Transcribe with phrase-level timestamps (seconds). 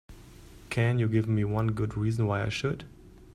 [0.71, 2.85] Can you give me one good reason why I should?